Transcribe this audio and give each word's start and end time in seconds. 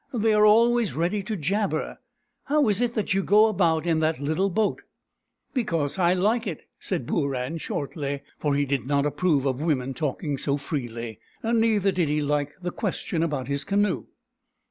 "They 0.25 0.33
are 0.33 0.47
always 0.47 0.95
ready 0.95 1.21
to 1.21 1.35
jabber. 1.35 1.99
How 2.45 2.67
is 2.69 2.81
it 2.81 2.95
that 2.95 3.13
you 3.13 3.21
go 3.21 3.45
about 3.45 3.85
in 3.85 3.99
that 3.99 4.19
little 4.19 4.49
boat?"" 4.49 4.81
Because 5.53 5.99
I 5.99 6.13
like 6.15 6.47
it," 6.47 6.65
said 6.79 7.05
Booran 7.05 7.61
shortly, 7.61 8.23
for 8.39 8.55
he 8.55 8.65
did 8.65 8.87
not 8.87 9.05
approve 9.05 9.45
of 9.45 9.61
women 9.61 9.93
talking 9.93 10.39
so 10.39 10.57
freely, 10.57 11.19
neither 11.43 11.91
did 11.91 12.09
he 12.09 12.19
like 12.19 12.53
the 12.59 12.71
question 12.71 13.21
about 13.21 13.47
his 13.47 13.63
canoe. 13.63 14.05